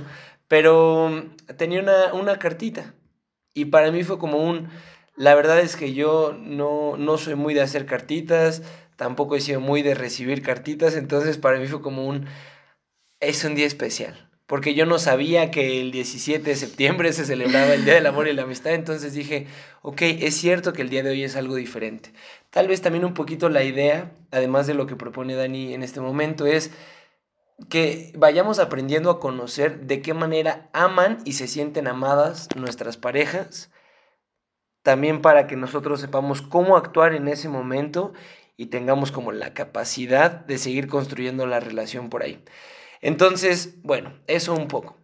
[0.49, 1.27] Pero
[1.59, 1.83] tenía
[2.13, 2.95] una, cartita.
[3.55, 4.69] Y para mí fue como un...
[5.15, 8.63] La verdad es que yo no, no soy muy de hacer cartitas,
[8.97, 12.27] tampoco he sido muy de recibir cartitas, entonces para mí fue como un...
[13.21, 17.75] Es un día especial, porque yo no sabía que el 17 de septiembre se celebraba
[17.75, 19.49] el Día del Amor y la Amistad, entonces dije,
[19.83, 22.13] ok, es cierto que el día de hoy es algo diferente.
[22.51, 26.01] Tal vez también un poquito la idea, además de lo que propone Dani en este
[26.01, 26.71] momento, es
[27.69, 33.71] que vayamos aprendiendo a conocer de qué manera aman y se sienten amadas nuestras parejas,
[34.83, 38.13] también para que nosotros sepamos cómo actuar en ese momento
[38.57, 42.43] y tengamos como la capacidad de seguir construyendo la relación por ahí.
[43.01, 44.97] Entonces, bueno, eso un poco.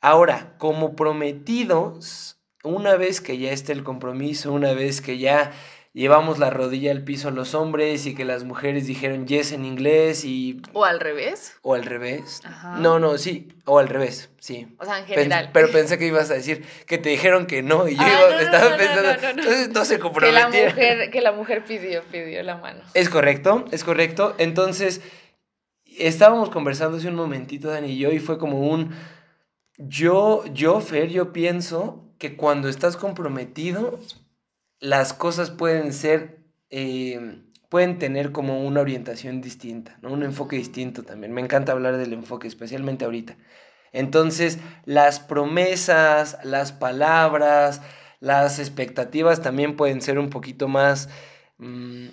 [0.00, 5.52] Ahora, como prometidos, una vez que ya esté el compromiso, una vez que ya
[5.94, 9.64] llevamos la rodilla al piso a los hombres y que las mujeres dijeron yes en
[9.64, 10.60] inglés y...
[10.72, 11.58] O al revés.
[11.62, 12.40] O al revés.
[12.78, 14.74] No, no, sí, o al revés, sí.
[14.78, 15.50] O sea, en general.
[15.52, 18.76] pero pensé que ibas a decir que te dijeron que no y yo ah, estaba
[18.76, 20.50] pensando, entonces no se comprometieron.
[20.50, 22.82] Que la, mujer, que la mujer pidió, pidió la mano.
[22.94, 24.34] Es correcto, es correcto.
[24.38, 25.02] Entonces,
[25.98, 28.94] estábamos conversando hace un momentito, Dani y yo, y fue como un...
[29.78, 33.98] Yo, yo, Fer, yo pienso que cuando estás comprometido
[34.82, 36.40] las cosas pueden ser,
[36.70, 40.12] eh, pueden tener como una orientación distinta, ¿no?
[40.12, 41.32] un enfoque distinto también.
[41.32, 43.36] Me encanta hablar del enfoque, especialmente ahorita.
[43.92, 47.80] Entonces, las promesas, las palabras,
[48.18, 51.08] las expectativas también pueden ser un poquito más,
[51.58, 52.06] mm,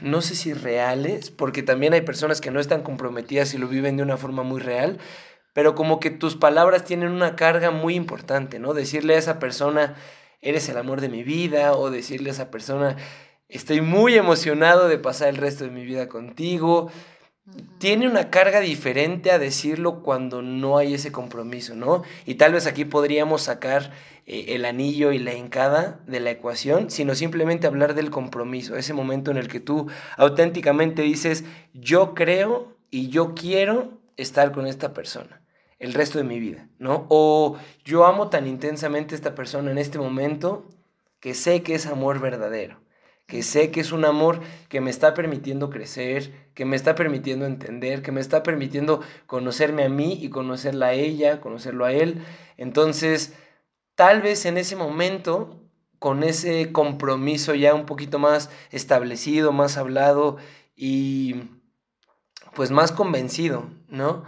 [0.00, 3.98] no sé si reales, porque también hay personas que no están comprometidas y lo viven
[3.98, 4.96] de una forma muy real,
[5.52, 8.72] pero como que tus palabras tienen una carga muy importante, ¿no?
[8.72, 9.94] Decirle a esa persona,
[10.40, 12.96] eres el amor de mi vida o decirle a esa persona,
[13.48, 16.90] estoy muy emocionado de pasar el resto de mi vida contigo.
[17.78, 22.02] Tiene una carga diferente a decirlo cuando no hay ese compromiso, ¿no?
[22.26, 23.90] Y tal vez aquí podríamos sacar
[24.26, 28.92] eh, el anillo y la encada de la ecuación, sino simplemente hablar del compromiso, ese
[28.92, 29.86] momento en el que tú
[30.18, 35.40] auténticamente dices, yo creo y yo quiero estar con esta persona
[35.78, 37.06] el resto de mi vida, ¿no?
[37.08, 40.68] O yo amo tan intensamente a esta persona en este momento
[41.20, 42.80] que sé que es amor verdadero,
[43.26, 47.46] que sé que es un amor que me está permitiendo crecer, que me está permitiendo
[47.46, 52.22] entender, que me está permitiendo conocerme a mí y conocerla a ella, conocerlo a él.
[52.56, 53.34] Entonces,
[53.94, 55.62] tal vez en ese momento,
[55.98, 60.38] con ese compromiso ya un poquito más establecido, más hablado
[60.74, 61.42] y
[62.54, 64.24] pues más convencido, ¿no?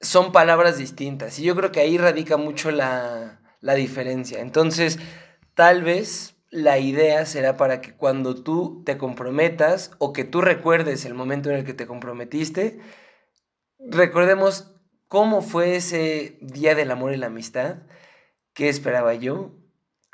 [0.00, 1.38] Son palabras distintas.
[1.38, 3.40] Y yo creo que ahí radica mucho la,
[3.76, 4.40] diferencia.
[4.40, 4.98] Entonces,
[5.54, 11.04] tal vez la idea será para que cuando tú te comprometas o que tú recuerdes
[11.04, 12.78] el momento en el que te comprometiste,
[13.78, 14.74] recordemos
[15.08, 17.78] cómo fue ese día del amor y la amistad,
[18.52, 19.52] qué esperaba yo,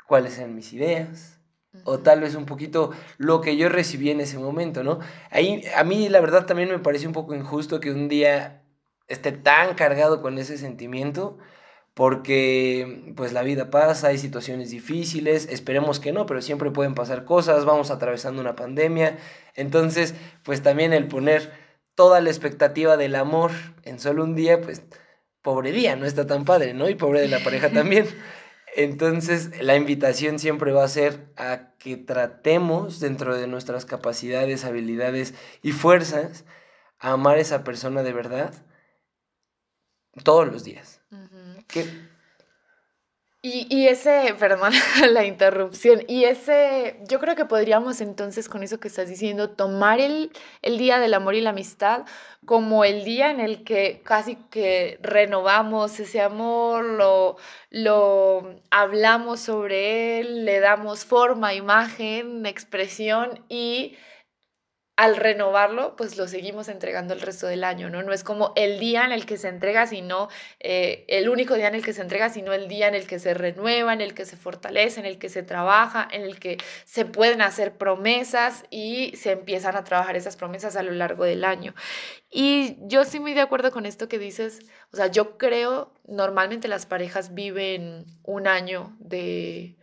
[0.07, 1.39] cuáles eran mis ideas,
[1.85, 4.99] o tal vez un poquito lo que yo recibí en ese momento, ¿no?
[5.29, 8.60] Ahí a mí la verdad también me parece un poco injusto que un día
[9.11, 11.37] esté tan cargado con ese sentimiento
[11.93, 17.25] porque pues la vida pasa, hay situaciones difíciles, esperemos que no, pero siempre pueden pasar
[17.25, 19.17] cosas, vamos atravesando una pandemia,
[19.55, 21.51] entonces pues también el poner
[21.95, 23.51] toda la expectativa del amor
[23.83, 24.83] en solo un día, pues
[25.41, 26.89] pobre día, no está tan padre, ¿no?
[26.89, 28.07] Y pobre de la pareja también.
[28.73, 35.33] Entonces la invitación siempre va a ser a que tratemos dentro de nuestras capacidades, habilidades
[35.61, 36.45] y fuerzas
[36.99, 38.53] a amar a esa persona de verdad
[40.23, 41.01] todos los días.
[43.43, 44.71] Y, ese, perdón
[45.09, 49.99] la interrupción, y ese, yo creo que podríamos entonces con eso que estás diciendo, tomar
[49.99, 52.05] el, el día del amor y la amistad
[52.45, 57.37] como el día en el que casi que renovamos ese amor, lo,
[57.71, 63.97] lo hablamos sobre él, le damos forma, imagen, expresión y
[65.01, 68.03] al renovarlo, pues lo seguimos entregando el resto del año, ¿no?
[68.03, 71.69] No es como el día en el que se entrega, sino eh, el único día
[71.69, 74.13] en el que se entrega, sino el día en el que se renueva, en el
[74.13, 78.63] que se fortalece, en el que se trabaja, en el que se pueden hacer promesas
[78.69, 81.73] y se empiezan a trabajar esas promesas a lo largo del año.
[82.29, 84.59] Y yo estoy muy de acuerdo con esto que dices,
[84.93, 89.77] o sea, yo creo, normalmente las parejas viven un año de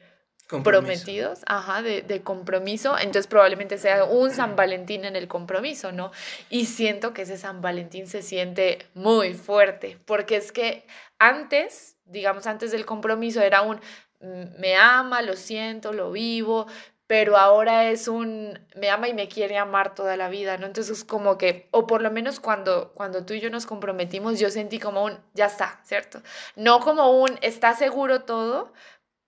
[0.48, 6.10] prometidos, ajá, de, de, compromiso, entonces probablemente sea un San Valentín en el compromiso, ¿no?
[6.48, 10.86] Y siento que ese San Valentín se siente muy fuerte, porque es que
[11.18, 13.80] antes, digamos, antes del compromiso era un
[14.20, 16.66] me ama, lo siento, lo vivo,
[17.06, 20.66] pero ahora es un me ama y me quiere amar toda la vida, ¿no?
[20.66, 24.38] Entonces es como que, o por lo menos cuando, cuando tú y yo nos comprometimos,
[24.38, 26.20] yo sentí como un ya está, ¿cierto?
[26.56, 28.72] No como un está seguro todo,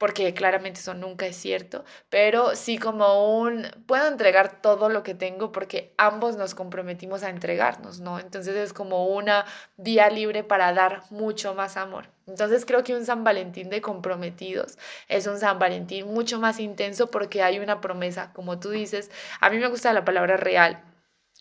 [0.01, 5.15] porque claramente eso nunca es cierto, pero sí como un, puedo entregar todo lo que
[5.15, 8.19] tengo porque ambos nos comprometimos a entregarnos, ¿no?
[8.19, 9.45] Entonces es como una
[9.77, 12.07] vía libre para dar mucho más amor.
[12.27, 17.11] Entonces creo que un San Valentín de comprometidos es un San Valentín mucho más intenso
[17.11, 20.83] porque hay una promesa, como tú dices, a mí me gusta la palabra real,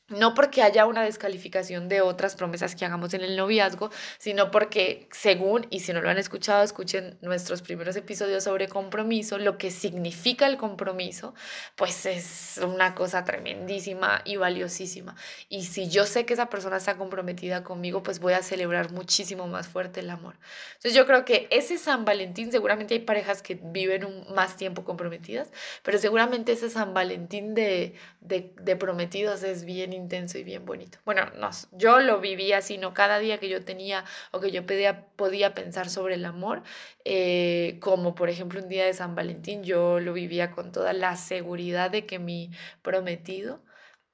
[0.09, 5.07] no porque haya una descalificación de otras promesas que hagamos en el noviazgo, sino porque
[5.11, 9.71] según, y si no lo han escuchado, escuchen nuestros primeros episodios sobre compromiso, lo que
[9.71, 11.33] significa el compromiso,
[11.75, 15.15] pues es una cosa tremendísima y valiosísima.
[15.47, 19.47] Y si yo sé que esa persona está comprometida conmigo, pues voy a celebrar muchísimo
[19.47, 20.35] más fuerte el amor.
[20.75, 25.51] Entonces yo creo que ese San Valentín, seguramente hay parejas que viven más tiempo comprometidas,
[25.83, 30.97] pero seguramente ese San Valentín de, de, de prometidos es bien intenso y bien bonito.
[31.05, 34.65] Bueno, no, yo lo vivía así, no cada día que yo tenía o que yo
[34.65, 36.63] podía, podía pensar sobre el amor,
[37.05, 41.15] eh, como por ejemplo un día de San Valentín, yo lo vivía con toda la
[41.15, 43.62] seguridad de que mi prometido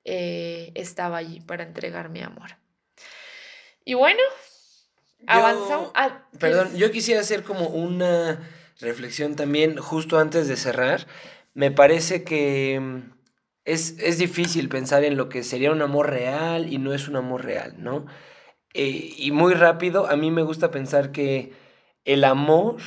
[0.04, 2.58] eh, estaba allí para entregar mi amor.
[3.86, 4.21] Y bueno,
[5.28, 5.91] avanzamos.
[6.39, 8.39] perdón, yo quisiera hacer como una
[8.80, 11.08] reflexión también justo antes de cerrar.
[11.54, 13.04] Me parece que
[13.65, 17.43] es, difícil pensar en lo que sería un amor real y no es un amor
[17.43, 18.06] real, ¿no?
[18.73, 21.54] Eh, y muy rápido, a mí me gusta pensar que
[22.06, 22.78] el amor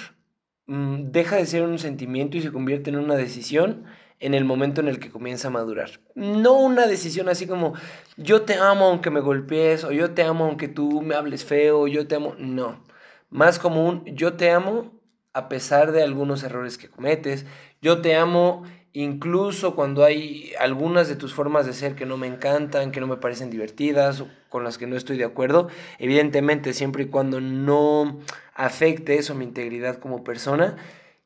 [0.66, 3.86] mm, deja de ser un sentimiento y se convierte en una decisión
[4.20, 6.00] en el momento en el que comienza a madurar.
[6.14, 7.74] No una decisión así como
[8.16, 11.80] yo te amo aunque me golpees o yo te amo aunque tú me hables feo,
[11.80, 12.84] o yo te amo, no.
[13.30, 14.92] Más como un yo te amo
[15.32, 17.46] a pesar de algunos errores que cometes,
[17.80, 22.27] yo te amo incluso cuando hay algunas de tus formas de ser que no me
[22.27, 26.72] encantan, que no me parecen divertidas o con las que no estoy de acuerdo, evidentemente
[26.72, 28.18] siempre y cuando no
[28.55, 30.77] afecte eso mi integridad como persona,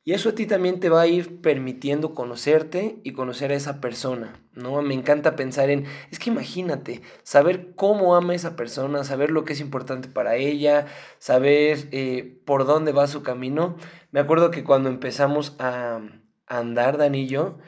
[0.04, 3.80] y eso a ti también te va a ir permitiendo conocerte y conocer a esa
[3.80, 4.82] persona, ¿no?
[4.82, 9.52] Me encanta pensar en, es que imagínate, saber cómo ama esa persona, saber lo que
[9.52, 10.86] es importante para ella,
[11.18, 13.76] saber eh, por dónde va su camino.
[14.10, 16.00] Me acuerdo que cuando empezamos a
[16.58, 17.58] andar, Dan y yo,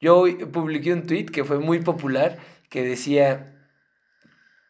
[0.00, 3.52] yo publiqué un tweet que fue muy popular que decía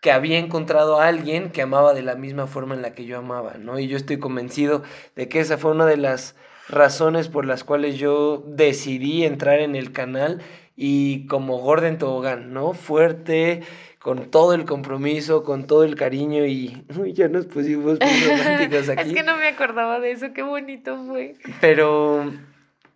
[0.02, 3.18] que había encontrado a alguien que amaba de la misma forma en la que yo
[3.18, 3.78] amaba, ¿no?
[3.78, 4.82] Y yo estoy convencido
[5.14, 6.35] de que esa fue una de las
[6.68, 10.42] razones por las cuales yo decidí entrar en el canal
[10.74, 12.72] y como Gordon Tobogán, ¿no?
[12.72, 13.62] Fuerte,
[14.00, 19.11] con todo el compromiso, con todo el cariño y ya nos pusimos muy románticos aquí.
[19.11, 21.35] es que no me acordaba de eso, qué bonito fue.
[21.61, 22.32] Pero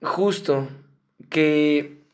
[0.06, 0.68] justo,
[1.28, 2.06] que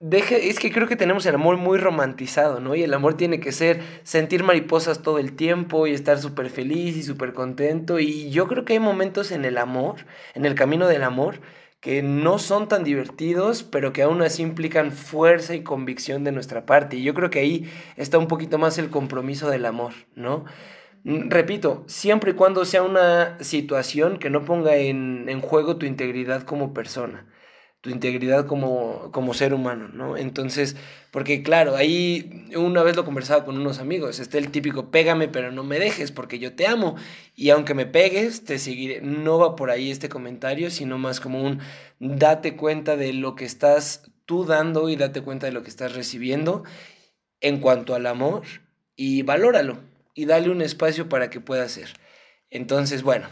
[0.00, 2.74] deje, es que creo que tenemos el amor muy romantizado, ¿no?
[2.74, 6.96] Y el amor tiene que ser sentir mariposas todo el tiempo y estar súper feliz
[6.96, 7.98] y súper contento.
[7.98, 10.04] Y yo creo que hay momentos en el amor,
[10.34, 11.40] en el camino del amor,
[11.80, 16.66] que no son tan divertidos, pero que aún así implican fuerza y convicción de nuestra
[16.66, 16.96] parte.
[16.96, 20.44] Y yo creo que ahí está un poquito más el compromiso del amor, ¿no?
[21.04, 25.86] Mm, repito, siempre y cuando sea una situación que no ponga en, en juego tu
[25.86, 27.26] integridad como persona,
[27.80, 30.16] tu integridad como, como ser humano, ¿no?
[30.16, 30.76] Entonces,
[31.10, 35.50] porque claro, ahí una vez lo conversaba con unos amigos, está el típico pégame pero
[35.52, 36.96] no me dejes porque yo te amo
[37.34, 39.00] y aunque me pegues, te seguiré.
[39.02, 41.60] No va por ahí este comentario, sino más como un
[41.98, 45.94] date cuenta de lo que estás tú dando y date cuenta de lo que estás
[45.94, 46.62] recibiendo
[47.40, 48.42] en cuanto al amor
[48.96, 51.94] y valóralo y dale un espacio para que pueda ser.
[52.50, 53.28] Entonces, bueno.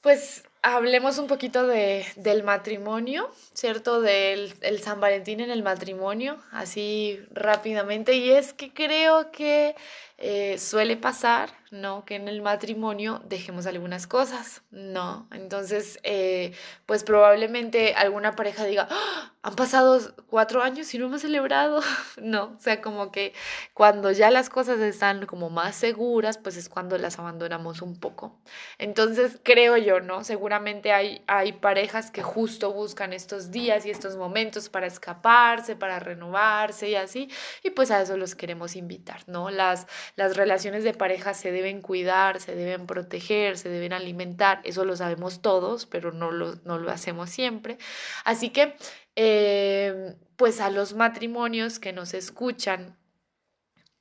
[0.00, 4.00] Pues hablemos un poquito de, del matrimonio, ¿cierto?
[4.00, 8.14] Del el San Valentín en el matrimonio, así rápidamente.
[8.14, 9.74] Y es que creo que
[10.16, 12.04] eh, suele pasar, ¿no?
[12.04, 15.28] Que en el matrimonio dejemos algunas cosas, ¿no?
[15.32, 16.52] Entonces, eh,
[16.86, 19.32] pues probablemente alguna pareja diga, ¡Ah!
[19.42, 21.82] han pasado cuatro años y no hemos celebrado,
[22.22, 22.54] ¿no?
[22.56, 23.34] O sea, como que
[23.74, 28.38] cuando ya las cosas están como más seguras, pues es cuando las abandonamos un poco.
[28.78, 30.24] Entonces, creo yo, ¿no?
[30.24, 35.98] Seguramente hay, hay parejas que justo buscan estos días y estos momentos para escaparse, para
[35.98, 37.28] renovarse y así,
[37.62, 39.50] y pues a eso los queremos invitar, ¿no?
[39.50, 44.60] Las las relaciones de pareja se deben cuidar, se deben proteger, se deben alimentar.
[44.64, 47.78] Eso lo sabemos todos, pero no lo, no lo hacemos siempre.
[48.24, 48.76] Así que,
[49.16, 52.96] em, pues a los matrimonios que nos escuchan,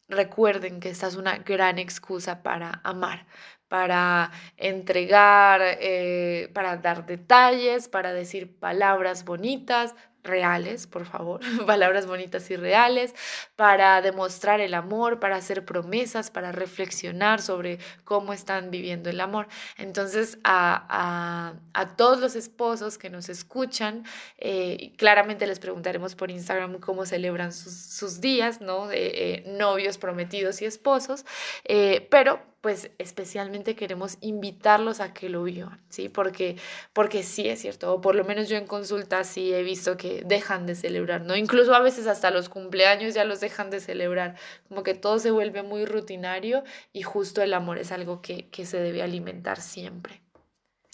[0.07, 3.25] recuerden que esta es una gran excusa para amar,
[3.67, 12.49] para entregar, eh, para dar detalles, para decir palabras bonitas, reales, por favor, palabras bonitas
[12.49, 13.13] y reales,
[13.55, 19.47] para demostrar el amor, para hacer promesas, para reflexionar sobre cómo están viviendo el amor.
[19.77, 21.53] Entonces, a,
[21.97, 24.03] todos los esposos que nos escuchan,
[24.37, 28.89] eh, claramente les preguntaremos por Instagram cómo celebran sus, días, ¿no?
[28.91, 31.25] Eh, novios, prometidos y esposos,
[31.65, 36.07] eh, pero pues especialmente queremos invitarlos a que lo vivan, ¿sí?
[36.07, 36.55] Porque,
[36.93, 40.23] porque sí es cierto, o por lo menos yo en consulta sí he visto que
[40.25, 41.35] dejan de celebrar, ¿no?
[41.35, 44.37] Incluso a veces hasta los cumpleaños ya los dejan de celebrar,
[44.69, 48.65] como que todo se vuelve muy rutinario y justo el amor es algo que, que
[48.65, 50.21] se debe alimentar siempre.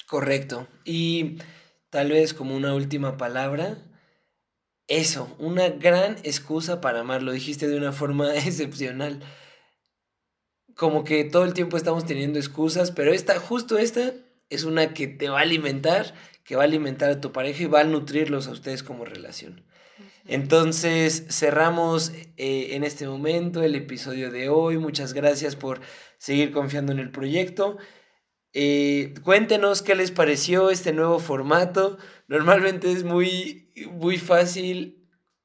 [0.08, 0.68] Correcto.
[0.86, 1.38] Y
[1.92, 3.78] tal vez como una última palabra,
[4.88, 9.22] eso, una gran excusa para amar, lo dijiste de una forma excepcional.
[10.80, 14.14] Como que todo el tiempo estamos teniendo excusas, pero esta, justo esta,
[14.50, 16.14] es una que te va a alimentar,
[16.46, 19.66] que va a alimentar a tu pareja y va a nutrirlos a ustedes como relación.
[20.26, 24.78] Entonces cerramos eh, en este momento el episodio de hoy.
[24.78, 25.82] Muchas gracias por
[26.18, 27.78] seguir confiando en el proyecto.
[28.54, 31.98] Eh, cuéntenos qué les pareció este nuevo formato.
[32.30, 34.99] Normalmente es muy, muy fácil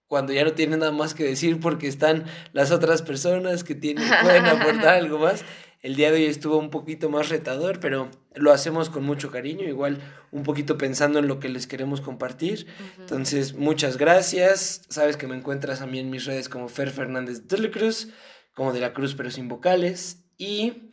[0.06, 4.04] cuando ya no tienen nada más que decir porque están las otras personas que tienen,
[4.22, 5.44] pueden aportar algo más.
[5.84, 9.68] El día de hoy estuvo un poquito más retador, pero lo hacemos con mucho cariño,
[9.68, 10.00] igual
[10.30, 12.66] un poquito pensando en lo que les queremos compartir.
[12.98, 14.80] Entonces, muchas gracias.
[14.88, 18.08] Sabes que me encuentras a mí en mis redes como Fer Fernández de la Cruz,
[18.54, 20.24] como de la Cruz pero sin vocales.
[20.38, 20.88] Y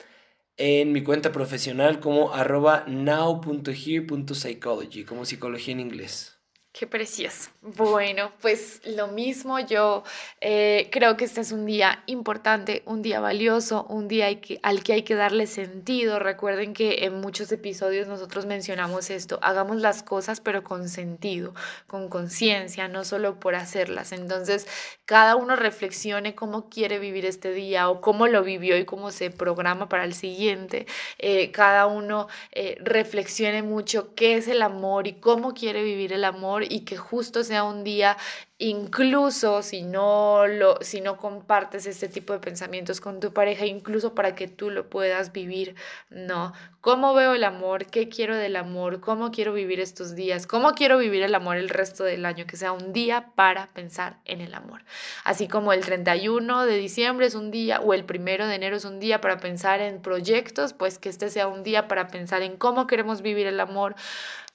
[0.58, 6.41] en mi cuenta profesional como arroba now.here.psychology, como psicología en inglés.
[6.74, 7.50] Qué precioso.
[7.62, 10.04] Bueno, pues lo mismo, yo
[10.40, 14.28] eh, creo que este es un día importante, un día valioso, un día
[14.64, 16.18] al que hay que darle sentido.
[16.18, 21.54] Recuerden que en muchos episodios nosotros mencionamos esto, hagamos las cosas pero con sentido,
[21.88, 24.14] con conciencia, no solo por hacerlas.
[24.14, 24.66] Entonces,
[25.04, 29.30] cada uno reflexione cómo quiere vivir este día o cómo lo vivió y cómo se
[29.30, 30.88] programa para el siguiente.
[31.20, 36.24] Eh, cada uno eh, reflexione mucho qué es el amor y cómo quiere vivir el
[36.24, 38.18] amor y que justo sea un día,
[38.58, 44.14] incluso si no, lo, si no compartes este tipo de pensamientos con tu pareja, incluso
[44.14, 45.76] para que tú lo puedas vivir,
[46.10, 46.54] ¿no?
[46.82, 47.86] ¿Cómo veo el amor?
[47.86, 49.02] ¿Qué quiero del amor?
[49.02, 50.48] ¿Cómo quiero vivir estos días?
[50.48, 52.48] ¿Cómo quiero vivir el amor el resto del año?
[52.48, 54.84] Que sea un día para pensar en el amor.
[55.24, 58.86] Así como el 31 de diciembre es un día o el primero de enero es
[58.86, 62.58] un día para pensar en proyectos, pues que este sea un día para pensar en
[62.58, 63.96] cómo queremos vivir el amor,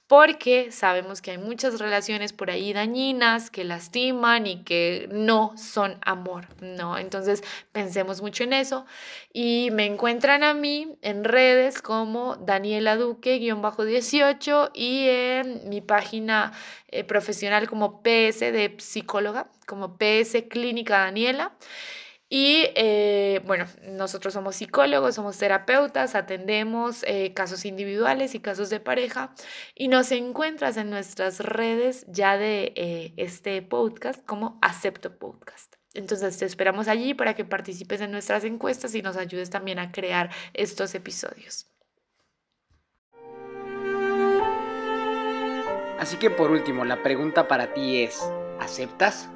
[0.07, 5.97] porque sabemos que hay muchas relaciones por ahí dañinas que lastiman y que no son
[6.01, 6.97] amor, ¿no?
[6.97, 7.43] Entonces
[7.73, 8.85] pensemos mucho en eso
[9.33, 16.53] y me encuentran a mí en redes como Daniela Duque-18 y en mi página
[16.87, 21.51] eh, profesional como PS de psicóloga, como PS Clínica Daniela.
[22.29, 28.81] Y eh, bueno, nosotros somos psicólogos, somos terapeutas, atendemos eh, casos individuales y casos de
[28.81, 29.33] pareja
[29.75, 35.75] y nos encuentras en nuestras redes ya de eh, este podcast como Acepto Podcast.
[35.93, 39.93] Entonces te esperamos allí para que participes en nuestras encuestas y nos ayudes también a
[39.93, 41.71] crear estos episodios.
[45.97, 48.19] Así que por último, la pregunta para ti es,
[48.59, 49.29] ¿aceptas?